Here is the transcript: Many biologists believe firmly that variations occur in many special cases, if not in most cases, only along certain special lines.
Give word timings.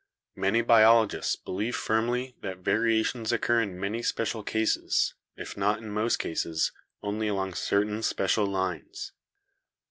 Many 0.35 0.63
biologists 0.63 1.35
believe 1.35 1.75
firmly 1.75 2.35
that 2.41 2.57
variations 2.57 3.31
occur 3.31 3.61
in 3.61 3.79
many 3.79 4.01
special 4.01 4.41
cases, 4.41 5.13
if 5.37 5.55
not 5.55 5.77
in 5.77 5.91
most 5.91 6.17
cases, 6.17 6.71
only 7.03 7.27
along 7.27 7.53
certain 7.53 8.01
special 8.01 8.47
lines. 8.47 9.11